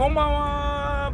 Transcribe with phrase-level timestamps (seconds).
[0.00, 1.12] こんばんは。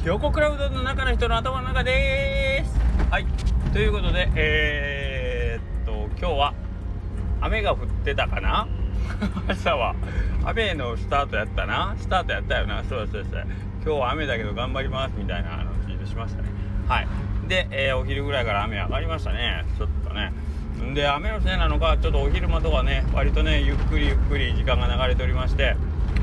[0.00, 2.78] ひよこクラウドの中の人の頭の中です。
[3.10, 3.26] はい。
[3.72, 6.54] ということでえー、っと今日は
[7.40, 8.68] 雨が降ってたかな？
[9.50, 9.96] 朝は。
[10.44, 11.96] 雨のスタートやったな？
[11.98, 12.84] スタートやったよな？
[12.84, 13.46] そうそうそう。
[13.84, 16.50] 今日は雨だけど頑張りますみたいなあのツイートしましたね。
[16.86, 17.08] はい。
[17.48, 19.64] で、えー、お昼ぐらいから雨上がりましたね。
[19.76, 20.32] ちょっとね。
[20.94, 25.76] で雨のせいなのかちょっとお昼間とかね割とねゆっくりゆっくり時間が流れておりまして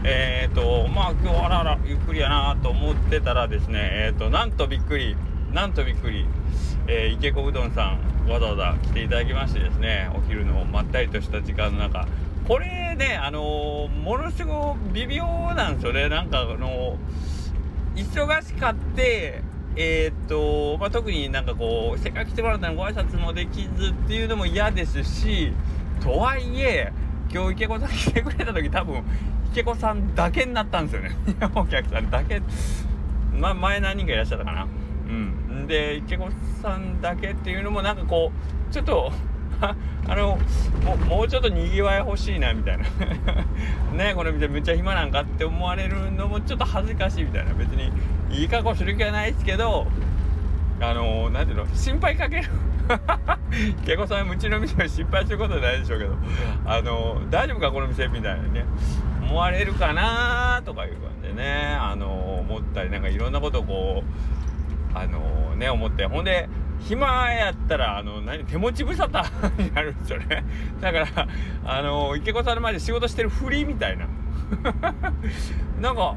[0.04, 5.16] えっ、ー、とまあ今日あらあらゆっくりやなと思ってたらですねえっ、ー、となんとびっくり
[5.54, 6.26] なんとびっくり、
[6.88, 12.08] えー、池子うどんさんわざわざ来ていただきましてですねお昼のまったりとした時間の中。
[12.48, 16.10] これねあのものすごく微妙なんですよね。
[16.10, 16.98] なんかあの
[17.96, 19.44] 忙しかって
[19.76, 25.54] えー、っと、まあ、特になんかこう、せっかく来てもらったのご挨拶もできずっていうのも嫌ですし、
[26.02, 26.91] とはいえ、
[27.34, 29.04] 今日池子さん来てくれた時多分、
[29.52, 31.16] 池子さんだけになったんですよね。
[31.55, 32.41] お客さんだけ。
[33.34, 34.68] ま、前何人かいらっしゃったかな。
[35.08, 35.12] う
[35.63, 35.68] ん。
[35.68, 36.30] で、池子
[36.62, 38.32] さんだけっていうのもなんかこ
[38.70, 39.12] う、ちょっと
[40.08, 40.40] あの
[40.84, 42.84] ももうちょっとにぎわい欲しいなみたいな
[43.93, 47.91] ねこの店めっちゃ暇なんかって思われるのもちょっと恥ずかしいみたいな別に
[48.32, 49.86] いい格好する気はないですけど
[50.80, 52.49] あの何ていうの心配かける
[53.86, 56.15] 結構さんうちの店は心配することはないでしょうけど
[56.65, 58.65] あの大丈夫かこの店みたいなね
[59.32, 64.03] 思われるかなとかいう感じでねあの思ったりなんかいろんなことをこ
[64.94, 66.50] うあのね思ってほんで
[66.81, 70.44] 暇やったら、あの、何、手持ち無沙汰になるんですよね。
[70.81, 71.28] だから、
[71.63, 74.07] あの、池子さんの前で仕事してるふりみたいな。
[75.79, 76.16] なんか、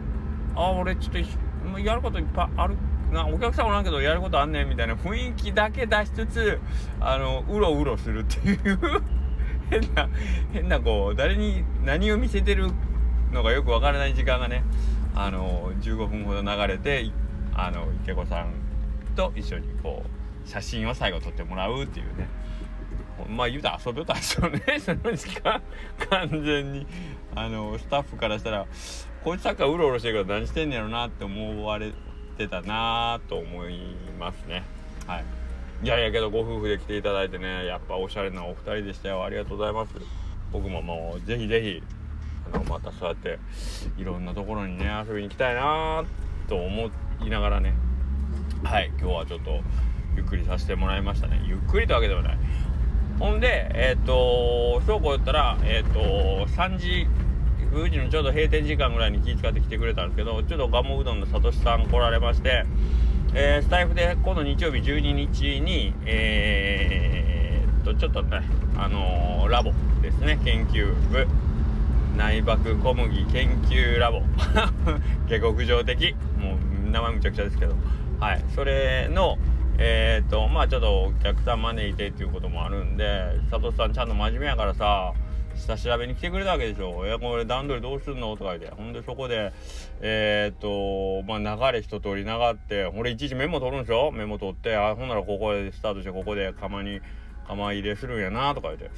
[0.57, 2.77] あ、俺ちょっと、やることいっぱいある
[3.13, 6.61] な、お客さんおらんけどやることあんねんみたいな雰囲気だけ出しつつ、
[6.99, 8.79] あの、うろうろするっていう
[9.71, 10.09] 変な、
[10.53, 12.71] 変なこう、誰に何を見せてる
[13.35, 14.65] のかよくわからない時間がね、
[15.15, 17.11] あの、15分ほど流れて、
[17.55, 18.53] あの、池子さん
[19.15, 22.29] と一緒にこう、写真を最後撮ってもらうっていうね。
[23.29, 24.61] まあ言うたら遊びよったんですよね。
[24.81, 25.63] その時間
[26.11, 26.87] 完全に。
[27.37, 28.67] あのスタッフからしたら
[29.25, 31.93] こいつさっきかうろうろしてるから何してんねやろなって思われ
[32.39, 34.63] てたなと思いますね。
[35.07, 35.25] はい。
[35.83, 39.25] いやいやけどご夫婦で来ていただいてねやっぱおしゃれなお二人でしたよ。
[39.25, 39.95] ありがとうございます。
[40.53, 41.83] 僕ももうぜひぜひ
[42.53, 43.39] あのまたそうやって
[43.97, 46.05] いろんなところにね遊びに行きたいな
[46.49, 46.91] と思
[47.25, 47.75] いながらね。
[48.63, 49.61] はい今日はちょっと
[50.17, 51.43] ゆっくりさせてもらいましたね。
[51.47, 52.39] ゆっくりとわけではない。
[53.19, 57.07] ほんでえっ、ー、と倉庫言ったらえっ、ー、と3時
[57.73, 62.65] 9時のちょうど閉店時間ぐらいに気遣ってきてくれたんですけどちょっとガモうどんのさとしさん来られまして
[63.37, 68.43] えー、スタイフで今度日曜日12日にえー、っとちょっとね
[68.77, 69.73] あのー、ラボ
[70.03, 71.27] ですね研究部。
[72.17, 74.23] 内爆小麦研究ラボ
[75.29, 77.75] 下克上的もう名前むちゃくちゃですけど
[78.21, 79.39] はいそれの
[79.79, 85.13] えー、っとまあちょっとお客さん招いてっていうこともあるんで佐藤さんちゃんと真面目やからさ
[85.57, 87.07] 下調べに来てくれたわけでしょ。
[87.07, 88.37] え、これ段取りどうすんの？
[88.37, 88.75] とか言って。
[88.75, 89.53] ほんでそこで、
[90.01, 94.11] えー、っと、まあ流れ一通り流って、俺いちいちメモ取るんでしょ？
[94.11, 97.01] メモ取って、あ、ほんならここでスタートして、ここで釜に、
[97.47, 98.91] 釜入れするんやなとか言って。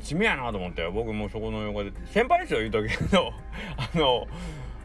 [0.00, 3.32] 真面目やなと思って、僕もそこの横で、先輩ですよ、言うときけど、
[3.76, 4.26] あの、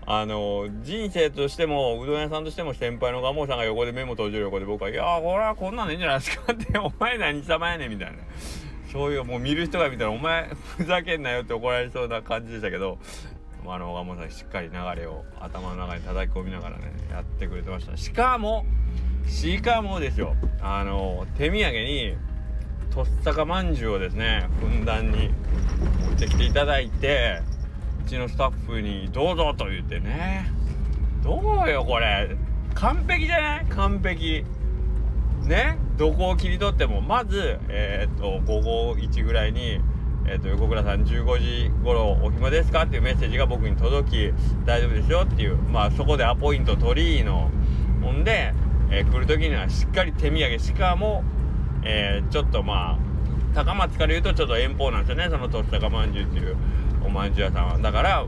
[0.06, 8.17] あの人生としてもうどん屋さんとしても先輩の蒲生さんが横でメモ閉じる横で僕は「いやーこれはこんなんでいいんじゃないですか」って「お前何様やねん」みたいな。
[8.91, 12.97] そういうもう見る人が見たら「お前ふざけんなよ」って怒られそうな感じでしたけど。
[13.63, 17.95] あの蒲生さんしっかり流れを頭の中に叩き込みながらねやってくれてました。
[17.95, 18.66] しかも
[19.28, 20.35] しかもですよ。
[20.62, 22.18] あの手土産に
[22.94, 25.29] とっさかまんじゅうをですねふんだんに
[26.06, 27.41] 持ってきていただいて
[28.06, 30.52] うちのスタッフに「どうぞ」と言ってね。
[31.24, 32.35] どうよこれ。
[32.74, 33.66] 完璧じゃない？
[33.69, 34.44] 完璧。
[35.44, 35.78] ね？
[35.97, 37.00] どこを切り取っても。
[37.01, 39.80] まずえー、っと午後1ぐらいに
[40.27, 42.83] えー、っと横倉さん15時頃お暇ですか？
[42.83, 44.33] っていうメッセージが僕に届き
[44.66, 47.50] 大丈夫ですよっていうまあそこでアポイント取りの
[48.01, 48.54] ほんで、
[48.89, 51.24] えー、来る時にはしっかり手土産しかも、
[51.83, 52.98] えー、ちょっとまあ
[53.54, 55.28] 高松から言うとちょっと遠方なんですよね。
[55.30, 56.56] そのとっさかまんじゅうっていう
[57.06, 57.78] おまんじゅう屋さんは。
[57.80, 58.25] だから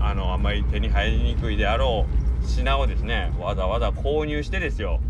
[0.00, 2.06] あのあんまり手に入りにくいであろ
[2.42, 5.00] う品をですねわざわざ購入してですよ。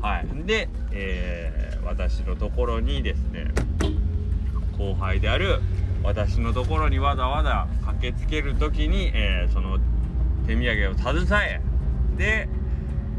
[0.00, 0.26] はい。
[0.46, 3.52] で、えー、私のところにですね
[4.76, 5.60] 後輩である
[6.02, 9.78] 私のところにわざわざ駆けつける時に、えー、その
[10.46, 11.60] 手土産を携え
[12.16, 12.48] で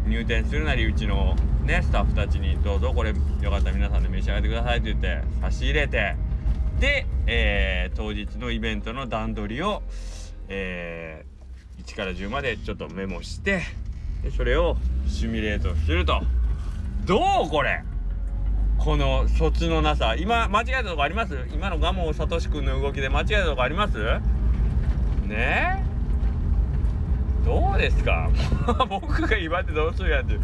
[0.09, 3.11] 入店するなりうちのねスタッフたちにどうぞこれ
[3.41, 6.15] よかったら皆さんで召し上がってくださいと言って差し入れて
[6.79, 9.83] で、えー、当日のイベントの段取りを、
[10.47, 11.25] え
[11.85, 13.61] 1から10までちょっとメモして
[14.23, 14.77] でそれを
[15.07, 16.21] シミュレートすると。
[17.05, 17.83] どうこれ？
[18.77, 20.15] この卒のなさ。
[20.15, 21.37] 今間違えたとこあります？
[21.53, 23.97] 今の蒲生聡君の動きで間違えたとこあります？
[25.27, 25.83] ね
[27.49, 28.29] どうですか？
[28.87, 30.35] 僕が言われてどうするやって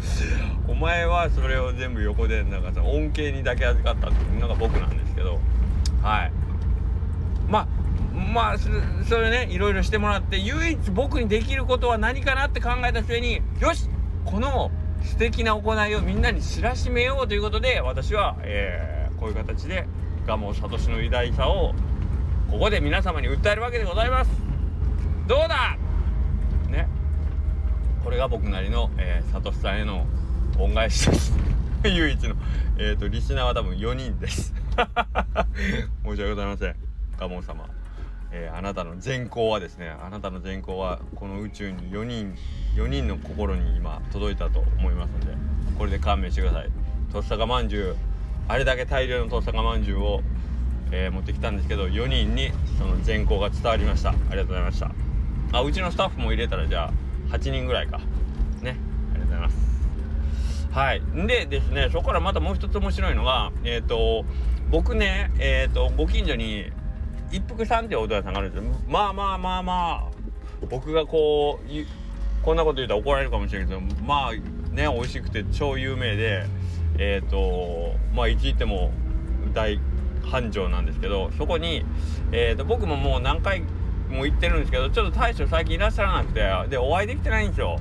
[0.66, 5.38] お前はそれを全部横でなんかさ恩恵にだけ預かったっていうのが僕なんですけど。
[6.02, 6.32] はい。
[7.48, 7.66] まあ
[8.34, 13.88] まあそれねいろいろしてもらって唯一僕にできることは何かなって考えた末によし
[14.24, 14.70] この
[15.02, 19.86] 素敵な行いをみんなに知らしめようということで私は、えー、こういう形で
[20.26, 21.72] 蒲生聡の偉大さを
[22.50, 24.30] ここで皆様に訴えるわけでございます。
[25.28, 25.76] どうだ？
[28.06, 30.06] これが僕なりの、えー、聡さんへの
[30.60, 31.36] 恩返しです。
[31.82, 32.36] 唯一の
[32.78, 34.54] えっ、ー、とリスナーは多分4人です。
[36.06, 36.76] 申し訳ございません。
[37.18, 37.68] 蒲生様。
[38.30, 42.36] えー、あなたの善行はですねあなたの善行はこの宇宙に4人
[42.76, 45.36] 4人の心に今届いたと思いますので
[45.76, 46.70] これで勘弁してください。
[47.12, 47.96] とっさかまんじゅう
[48.46, 50.22] あれだけ大量のとっさかまんじゅうを、
[50.92, 54.10] えー、持ってきたんですけど4人にその善行が伝わりました。
[54.10, 54.92] ありがとうございました。
[55.50, 57.98] あうちのスタッフも入れたらじゃあ8人ぐらいか。
[58.62, 58.76] ね。
[59.12, 60.68] ありがとうございます。
[60.70, 61.02] はい。
[61.26, 64.24] でですねそこからまたもう一つ面白いのがえっ、ー、と
[64.70, 66.66] 僕ねえっ、ー、とご近所に
[67.32, 68.70] 一服さんってお父さんがあるんですよ。
[68.88, 76.46] まあまあまあまあ僕がこうこんなこと言うたら怒られるかもしれないけどまあね美味しくて超有名で
[76.98, 78.92] えっ、ー、とまあいつ行っても
[79.52, 79.80] 大
[80.26, 81.84] 繁盛なんですけどそこに、
[82.32, 83.62] えーと、僕ももう何回
[84.08, 87.78] も行ってるんですけどちょっと大将最近いらっしゃらなくてでお会いできてないんですよ。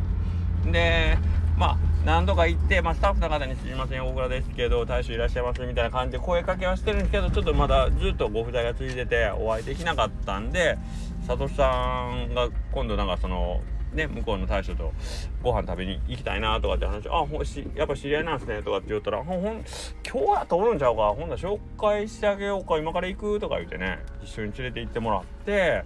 [0.71, 1.17] で
[1.57, 10.77] まあ何度か行って、まあ、スタッフの方に「すいません大倉ですけど大将いらっしゃいます」みたいな感じで声かけはしてるんですけどちょっとまだずっとご不在が続いててお会いできなかったんで
[11.25, 13.61] 佐藤さんが今度なんかその
[13.95, 14.93] ね向こうの大将と
[15.41, 25.83] ご飯食べに行きたいなとかって話「あほしやっぱ知り合いなんですね」とかって言ったら「ほん今日は通るんちゃうかほんなら紹介してあげようか今から行く」とか言ってね一緒に連れて行ってもらって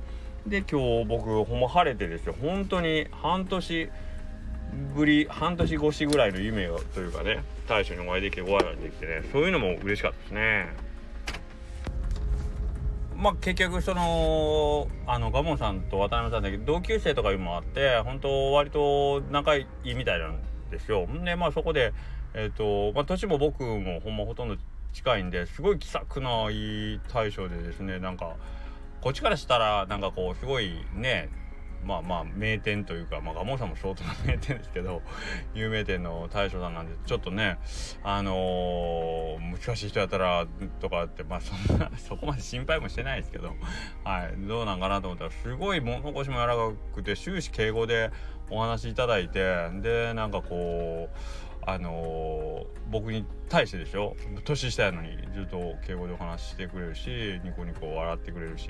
[0.48, 3.90] で今日僕ほんま晴れてですよ本当に半年
[4.96, 10.90] ぶり半年越しぐらいの夢をというかね大将にお会いできてご挨拶できてねそういうのも嬉しかったですね。
[13.16, 20.40] まあ結局そのあのガモンさんと渡辺さんだけど同級生とかいうのもあって本当割と仲いいみたいなん
[20.72, 21.06] ですよ。
[21.26, 21.94] でまあそこで
[22.34, 24.56] えっ、ー、とまあ年も僕もほんまほとんど
[24.94, 28.36] 近いんですごい気さくない大将でですねなんか
[29.02, 31.30] こっちからしたらなんかこうすごいね
[31.84, 35.02] まあまあ名店というか、まあ、モンさんも相当な名店ですけど
[35.54, 37.58] 有名店の大将さんなんでちょっとね
[38.04, 40.48] あのー、難しい人やったら
[40.80, 43.56] とかってまあそんな そこまで心配もしてないですけど
[44.04, 48.12] はいどうなんかなと思ったらすごい物腰も柔らかくて終始敬語で
[48.50, 51.18] お話しいただいてでなんかこう
[51.62, 57.10] あのー、僕に対してでしょ年下やのにずっと敬語でお話ししてくれるし
[57.44, 58.70] ニコニコ笑ってくれるし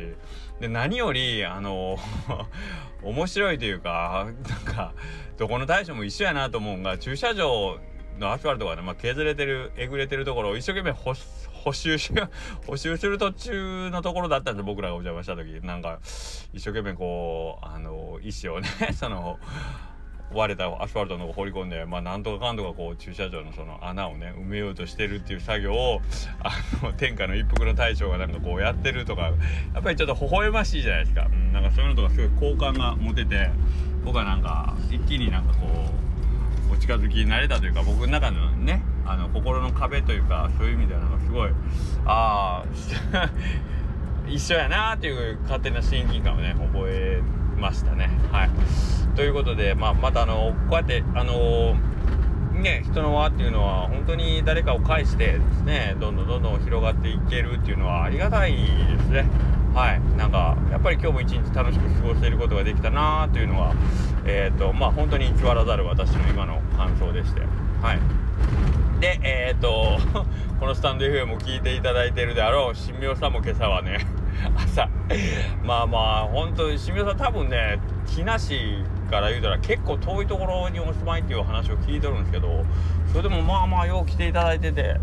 [0.60, 4.94] で何よりあのー、面白いというかなんか
[5.38, 7.80] どこの大将も一緒やなと思うんが駐車場
[8.18, 12.12] のアスファルトがね、まあ、削れてるえぐれてるところを一生懸命補修し
[12.66, 16.00] 補修する途中のところだったんです僕らがお邪魔した時なんか
[16.54, 18.68] 一生懸命こうあの石をね
[18.98, 19.40] その
[20.32, 26.02] 割れたアスファルトの放り込んで、まあ、なんとかかんとかこう駐車場のその穴をね埋めようとしてるっていう作業を
[26.44, 26.52] あ
[26.86, 29.32] の天下の一服の大将がなんかこうやってるとかや
[29.80, 33.50] っぱりちょっと微笑ましいじゃないですか、うん、なんかそういうのとかすごい好感が持てて
[34.06, 36.09] 僕はなんか一気になんかこう
[36.80, 41.52] 近づきになれたというか僕の中のねあの心の壁というかそういう意味ではなんかすごい
[42.06, 42.64] あ
[43.14, 43.30] あ
[44.28, 47.22] 一緒やなっていう勝手な親近感をね覚え
[47.60, 48.10] ましたね。
[48.32, 48.50] はい。
[49.16, 51.76] ということで、まあ、またあのこうやってあの
[52.54, 58.60] ね人の輪っていうのは本当に誰かを介してですねどんどんどんどん広がっていけるっていうのはありがたいで
[59.00, 59.26] すね。
[59.74, 60.18] はい。
[60.18, 63.74] なんかやっぱり今日も一日楽しく過ごせることができたなというのは
[64.26, 67.42] えっ、ー、とまあ本当に偽らざる私の今の感想でして。
[67.82, 68.00] はい。
[69.00, 69.98] でえっ、ー、と
[70.60, 74.06] このスタンド FM を聞いていただいているであろう神妙さんも今朝はね
[74.56, 74.90] 朝
[75.64, 82.66] まあまあ本当に清水さん多分ね木梨から言うたら結構遠いところにお住まいっていう話を聞いてるんですけど
[83.12, 85.00] それでもまあまあよう来ていただいてて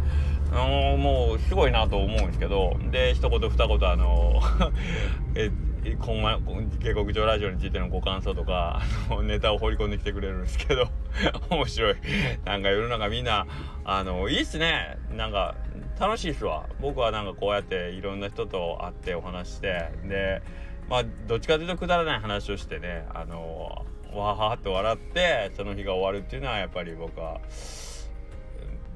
[0.53, 4.41] あのもうすごいなと思うんですけどで一言二言あの
[5.35, 5.51] え
[5.95, 6.41] 今後
[6.81, 10.89] 下克上ラジオについてのご感想とかあのネタを放り込んできてくれるんですけど
[11.51, 11.97] 面白い。
[12.45, 13.47] なんか世の中みんな
[13.85, 14.99] あのいいっすね。
[15.13, 15.55] なんか
[16.01, 16.69] 楽しいっすわ。
[16.81, 20.43] 僕はなんかこうやっていろんな人と会ってお話してで
[20.89, 27.41] まあどっちかというとくだらない話をしてねあのわははって笑ってその日が終わるっていうのはやっぱり僕は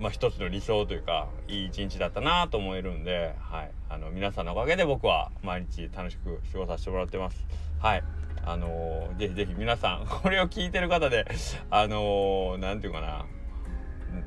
[0.00, 7.47] まあ一つの理想というかいい一日だったなと思えるんで、はい、あの皆さんのおかげで僕は毎日楽しく過ごさせてもらってます。
[7.78, 8.02] はい。
[8.42, 11.26] あのー、ぜひぜひ皆さんこれを聞いてる方で
[11.69, 13.26] あの何、ー、て言うかな。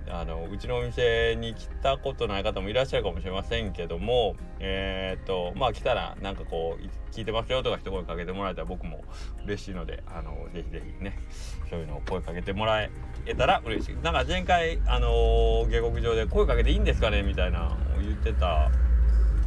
[0.09, 9.03] あのうちのお店に来たことない方もいらっしゃるかもしれませんけどもえー、っとまあ来たらなんかこう聞いてますよとか一声かけてもらえたら僕も
[9.45, 11.17] 嬉しいのであのぜひぜひね
[11.69, 12.91] そういうのを声かけてもらえ
[13.37, 13.95] たら嬉しい。
[14.03, 18.69] なんか前回あの、下克上で声かけていいんですかねみたいな言ってた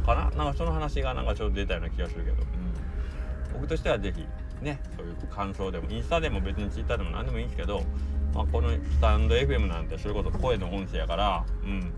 [0.05, 0.31] かな？
[0.35, 4.25] なんかその話がなんかちょっと出たような気がするけど、うん、僕としてはぜひ
[4.61, 7.83] ねそういう感想でもインスタでも別にツイッターでも何でもいいんですけど
[8.33, 11.93] まあ、このスタンド FM なんてそれこそ声の音声やからうん。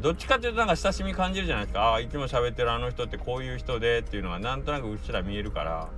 [0.00, 1.82] どっちかっていうとなんか親しみ感じるじゃないですか。
[1.82, 5.88] ああいつも喋ってるあの人ってこういう人でっていうのはなんとなくうっすら見えるから、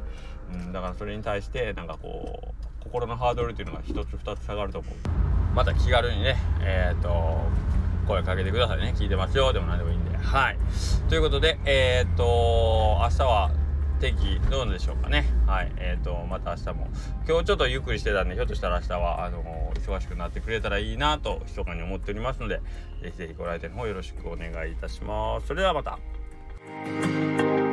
[0.53, 4.95] うん、だからそれに対してなんかこう心のハードルっていうのが一つ二つ下がると思う。
[5.55, 7.39] また気軽にねえっ、ー、と
[8.07, 8.95] 声かけてくださいね。
[8.97, 9.53] 聞いてますよ。
[9.53, 10.17] でも何でもいいんで。
[10.17, 10.59] はい。
[11.09, 13.51] ということでえっ、ー、と明日は
[14.01, 15.25] 天気どうでしょうかね。
[15.47, 15.73] はい。
[15.79, 16.89] えっ、ー、と、また明日も。
[17.27, 22.61] 今日ちょっとゆっくりしてたんで、ひょっとしたら明日は、あの忙しくなってくれたらいいなと、密かに思っておりますので、
[23.03, 25.47] ぜひぜひご来店の方よろしくお願いいたします。
[25.49, 27.66] それではまた。